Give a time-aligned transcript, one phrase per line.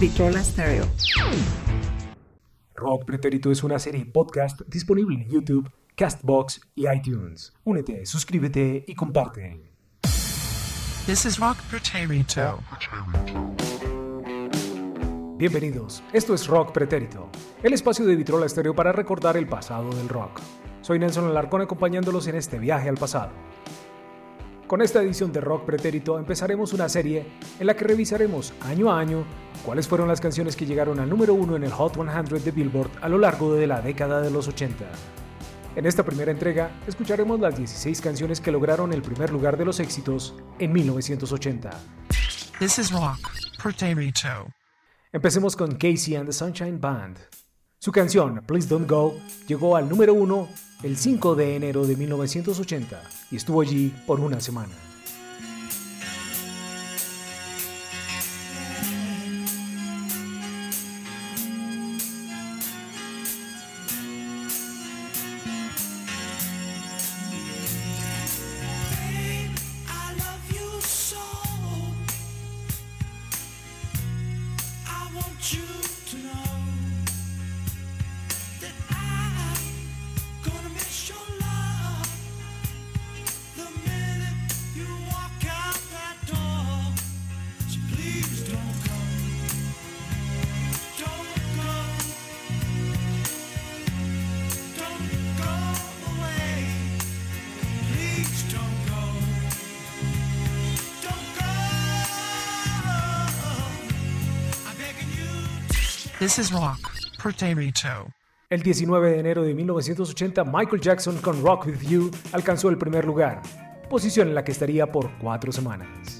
[0.00, 0.84] Vitrola Stereo.
[2.76, 7.52] Rock Pretérito es una serie podcast disponible en YouTube, Castbox y iTunes.
[7.64, 9.60] Únete, suscríbete y comparte.
[11.04, 12.60] This is Rock Pretérito.
[15.36, 17.28] Bienvenidos, esto es Rock Pretérito,
[17.64, 20.40] el espacio de Vitrola Estéreo para recordar el pasado del rock.
[20.80, 23.32] Soy Nelson Alarcón acompañándolos en este viaje al pasado.
[24.68, 27.24] Con esta edición de Rock Pretérito empezaremos una serie
[27.58, 29.24] en la que revisaremos año a año
[29.64, 32.90] cuáles fueron las canciones que llegaron al número uno en el Hot 100 de Billboard
[33.00, 34.84] a lo largo de la década de los 80.
[35.74, 39.80] En esta primera entrega escucharemos las 16 canciones que lograron el primer lugar de los
[39.80, 41.70] éxitos en 1980.
[42.58, 43.26] This is Rock
[43.62, 44.52] Pretérito.
[45.14, 47.16] Empecemos con Casey and the Sunshine Band.
[47.80, 49.14] Su canción Please Don't Go
[49.46, 50.48] llegó al número uno
[50.82, 54.87] el 5 de enero de 1980 y estuvo allí por una semana.
[106.18, 106.90] This is Rock.
[108.50, 113.04] El 19 de enero de 1980, Michael Jackson con Rock With You alcanzó el primer
[113.04, 113.40] lugar,
[113.88, 116.17] posición en la que estaría por cuatro semanas.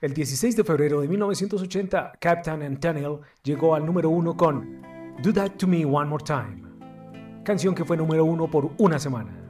[0.00, 4.80] El 16 de febrero de 1980, Captain Tunnel llegó al número uno con
[5.24, 9.45] Do That To Me One More Time, canción que fue número uno por una semana.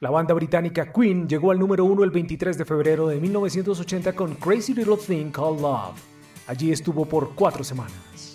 [0.00, 4.36] La banda británica Queen llegó al número uno el 23 de febrero de 1980 con
[4.36, 6.00] Crazy Little Thing Called Love.
[6.46, 8.29] Allí estuvo por cuatro semanas.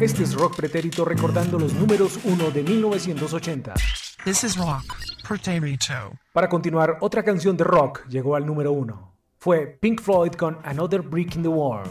[0.00, 3.74] Este es Rock Pretérito recordando los números 1 de 1980.
[4.24, 4.96] This is Rock
[5.28, 5.92] Pretérito.
[6.32, 9.14] Para continuar, otra canción de rock llegó al número 1.
[9.36, 11.82] Fue Pink Floyd con Another Brick in the Wall.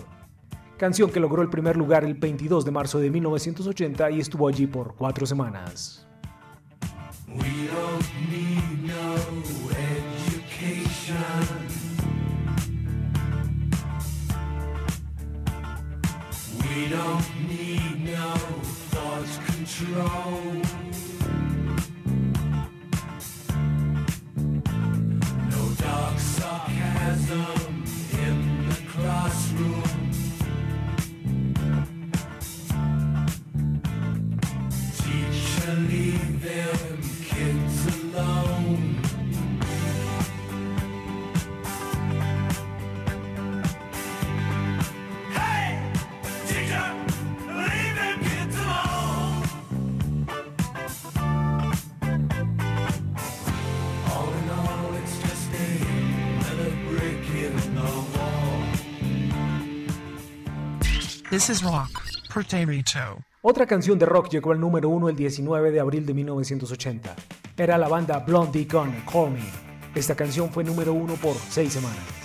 [0.80, 4.66] Canción que logró el primer lugar el 22 de marzo de 1980 y estuvo allí
[4.66, 6.08] por cuatro semanas.
[7.28, 9.69] We don't need no
[19.80, 20.69] control.
[61.40, 62.04] This is Rock.
[63.42, 67.16] Otra canción de rock llegó al número 1 el 19 de abril de 1980.
[67.56, 69.50] Era la banda Blondie con Call Me.
[69.96, 72.19] Esta canción fue número 1 por seis semanas.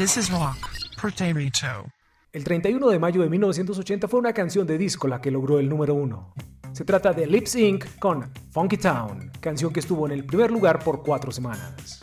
[0.00, 0.56] This is Rock
[0.98, 1.84] Pretérito.
[2.32, 5.68] El 31 de mayo de 1980 fue una canción de disco la que logró el
[5.68, 6.34] número 1.
[6.72, 10.82] Se trata de Lip Sync con Funky Town, canción que estuvo en el primer lugar
[10.82, 12.00] por cuatro semanas.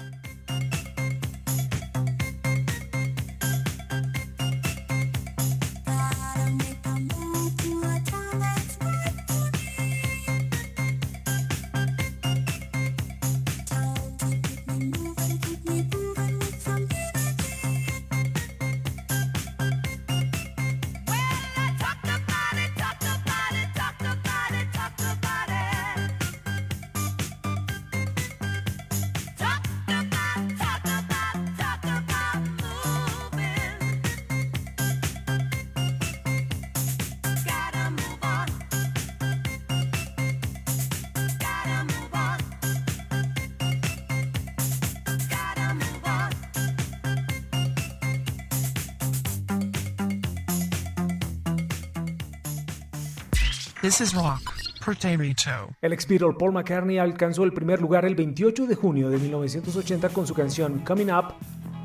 [53.87, 54.53] This is Rock
[54.85, 55.69] Pretérito.
[55.81, 56.05] El ex
[56.37, 60.79] Paul McCartney alcanzó el primer lugar el 28 de junio de 1980 con su canción
[60.79, 61.35] Coming Up.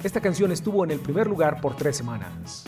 [0.03, 2.65] Esta canción estuvo en el primer lugar por tres semanas.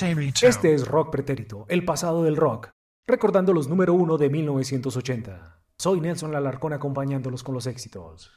[0.00, 2.70] Este es Rock Pretérito, el pasado del rock,
[3.04, 5.60] recordando los número 1 de 1980.
[5.76, 8.30] Soy Nelson Alarcón acompañándolos con los éxitos.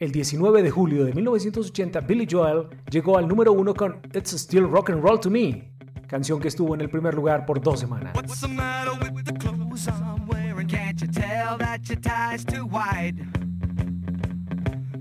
[0.00, 4.68] El 19 de julio de 1980, Billy Joel llegó al número 1 con It's Still
[4.68, 5.76] Rock and Roll to Me,
[6.08, 8.12] canción que estuvo en el primer lugar por dos semanas.
[8.16, 10.66] What's the matter with the clothes I'm wearing?
[10.66, 13.24] Can't you tell that your tie's too wide?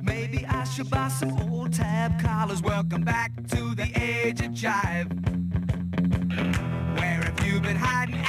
[0.04, 2.62] Maybe I should buy some old tab collars.
[2.62, 5.45] Welcome back to the age of jive.
[7.86, 8.25] Hiding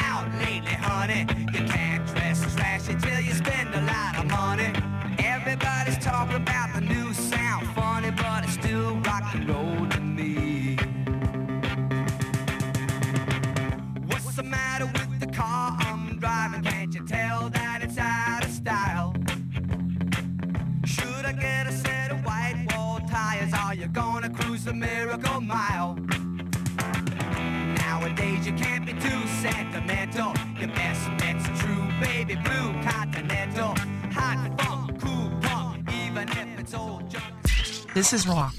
[38.09, 38.55] This is rock.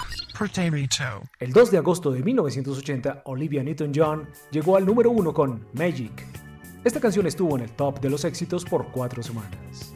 [1.40, 6.12] El 2 de agosto de 1980, Olivia Newton-John llegó al número 1 con Magic.
[6.84, 9.96] Esta canción estuvo en el top de los éxitos por cuatro semanas.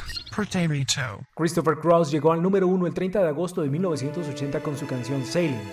[1.35, 5.25] Christopher Cross llegó al número 1 el 30 de agosto de 1980 con su canción
[5.25, 5.71] Sailing,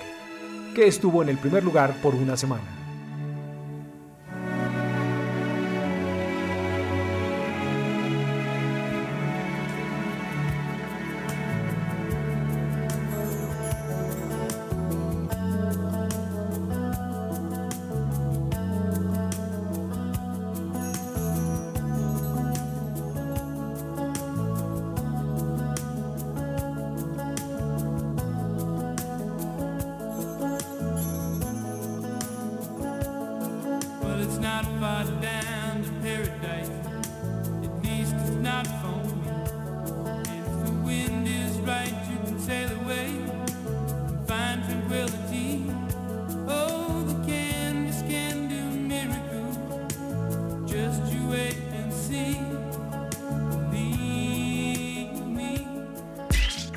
[0.75, 2.78] que estuvo en el primer lugar por una semana.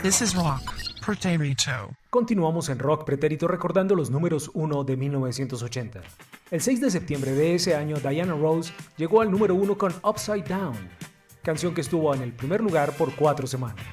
[0.01, 0.73] This is rock.
[1.05, 1.95] Potato.
[2.09, 6.01] Continuamos en Rock Pretérito recordando los números 1 de 1980.
[6.49, 10.45] El 6 de septiembre de ese año, Diana Rose llegó al número 1 con Upside
[10.45, 10.89] Down,
[11.43, 13.85] canción que estuvo en el primer lugar por cuatro semanas.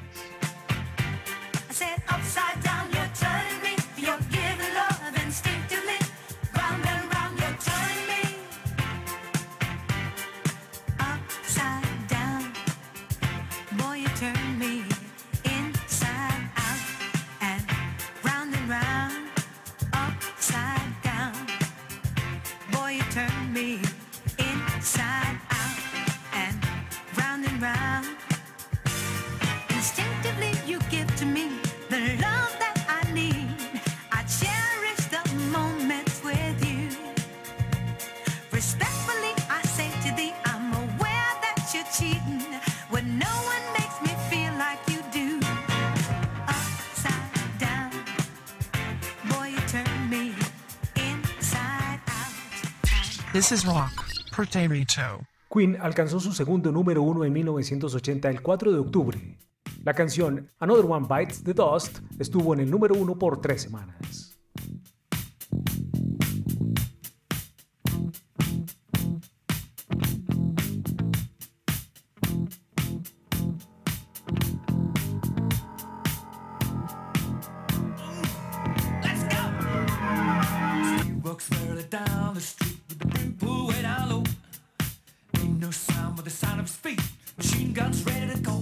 [53.38, 53.92] This is rock.
[55.48, 59.38] Queen alcanzó su segundo número 1 en 1980 el 4 de octubre.
[59.84, 64.34] La canción Another One Bites the Dust estuvo en el número 1 por tres semanas.
[81.90, 82.67] Down the street
[86.28, 87.00] the sound of feet.
[87.38, 88.60] Machine guns ready to go.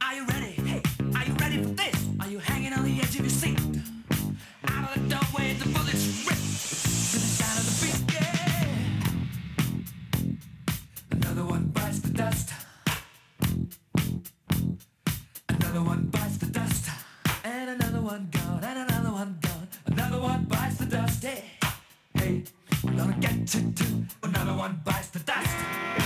[0.00, 0.52] Are you ready?
[0.52, 0.80] Hey,
[1.16, 2.06] are you ready for this?
[2.20, 3.58] Are you hanging on the edge of your seat?
[4.68, 7.98] Out of the doorway, the bullets rip to the sound of the beat.
[8.14, 8.76] Yeah.
[11.10, 12.52] Another one bites the dust.
[15.48, 16.88] Another one bites the dust.
[17.42, 19.68] And another one gone, and another one gone.
[19.86, 21.24] Another one bites the dust.
[21.24, 21.42] Hey,
[22.14, 22.44] hey,
[22.84, 24.06] we're gonna get you too.
[24.22, 26.05] Another one bites the dust.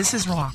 [0.00, 0.54] This is rock.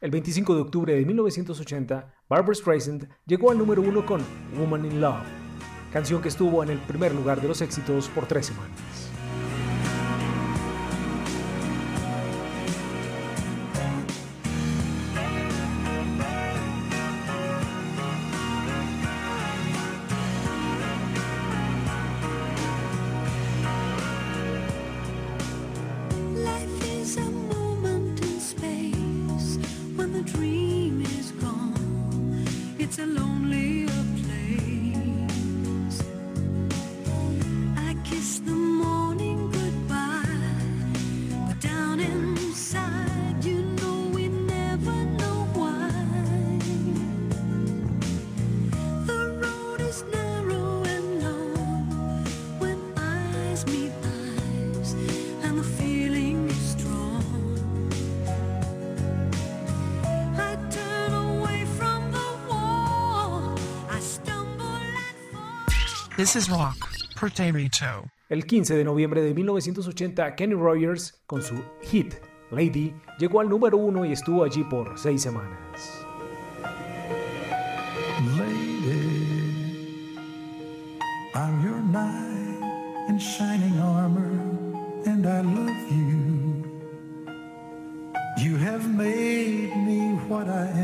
[0.00, 4.20] El 25 de octubre de 1980, Barbara Streisand llegó al número 1 con
[4.58, 5.22] Woman in Love,
[5.92, 8.76] canción que estuvo en el primer lugar de los éxitos por tres semanas.
[66.14, 66.76] This is rock.
[67.18, 68.04] Potato.
[68.28, 72.14] El 15 de noviembre de 1980, Kenny Rogers, con su hit
[72.50, 76.04] Lady, llegó al número uno y estuvo allí por seis semanas.
[78.36, 80.18] Lady,
[81.34, 84.30] I'm your knight in shining armor,
[85.06, 86.62] and I love you.
[88.36, 90.81] You have made me what I am,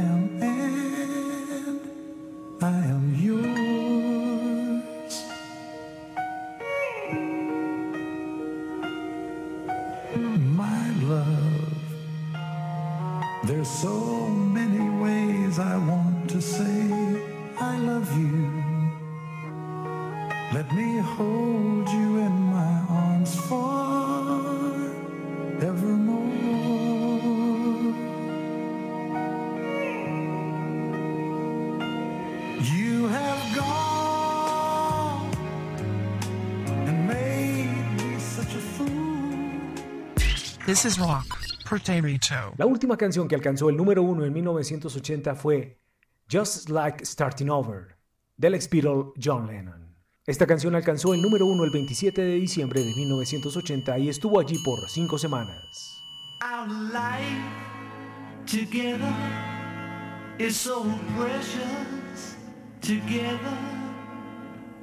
[13.48, 16.90] there's so many ways I want to say
[17.58, 18.62] I love you.
[20.52, 24.98] Let me hold you in my arms forevermore.
[32.76, 35.32] You have gone
[36.86, 39.32] and made me such a fool.
[40.66, 41.37] This is rock.
[42.56, 45.78] La última canción que alcanzó el número uno en 1980 fue
[46.30, 47.96] Just Like Starting Over,
[48.36, 48.70] del ex
[49.22, 49.94] John Lennon.
[50.26, 54.58] Esta canción alcanzó el número uno el 27 de diciembre de 1980 y estuvo allí
[54.64, 56.02] por cinco semanas.
[56.42, 57.42] Our life
[58.46, 59.12] together
[60.38, 60.84] is so
[61.16, 62.36] precious.
[62.80, 63.58] Together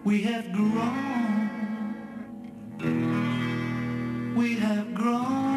[0.03, 1.49] we have grown.
[4.35, 5.54] We have grown.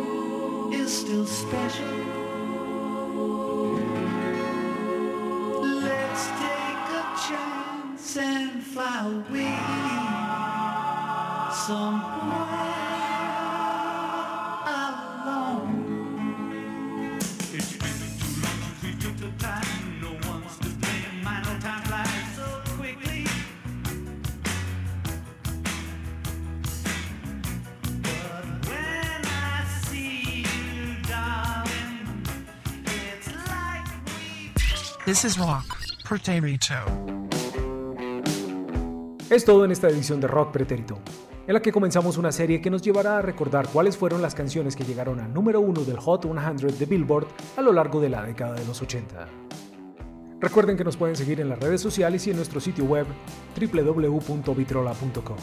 [0.74, 1.86] is still special.
[5.62, 9.56] Let's take a chance and fly away
[11.66, 12.43] somewhere
[35.14, 35.76] This is rock.
[36.08, 36.50] Potato.
[39.30, 40.98] Es todo en esta edición de Rock Pretérito,
[41.46, 44.74] en la que comenzamos una serie que nos llevará a recordar cuáles fueron las canciones
[44.74, 48.24] que llegaron al número uno del Hot 100 de Billboard a lo largo de la
[48.24, 49.28] década de los 80.
[50.40, 53.06] Recuerden que nos pueden seguir en las redes sociales y en nuestro sitio web
[53.56, 55.36] www.vitrola.com.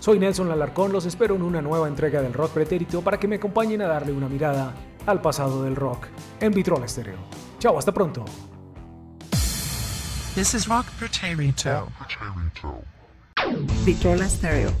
[0.00, 3.36] Soy Nelson Alarcón, los espero en una nueva entrega del Rock Pretérito para que me
[3.36, 4.74] acompañen a darle una mirada
[5.06, 6.08] al pasado del rock
[6.40, 7.18] en Vitrola Estéreo.
[7.60, 8.24] Chao, hasta pronto.
[10.40, 10.86] This is rock.
[10.98, 11.92] Potato.
[13.84, 14.72] Vitrola Stereo.